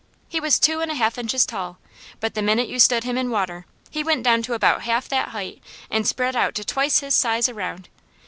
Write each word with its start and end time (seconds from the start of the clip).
He 0.27 0.39
was 0.39 0.57
two 0.57 0.81
and 0.81 0.89
a 0.89 0.95
half 0.95 1.19
inches 1.19 1.45
tall; 1.45 1.77
but 2.19 2.33
the 2.33 2.41
minute 2.41 2.67
you 2.67 2.79
stood 2.79 3.03
him 3.03 3.19
in 3.19 3.29
water 3.29 3.67
he 3.91 4.03
went 4.03 4.23
down 4.23 4.41
to 4.41 4.55
about 4.55 4.81
half 4.81 5.07
that 5.09 5.27
height 5.27 5.61
and 5.91 6.07
spread 6.07 6.35
out 6.35 6.55
to 6.55 6.65
twice 6.65 7.01
his 7.01 7.13
size 7.13 7.47
around. 7.47 7.87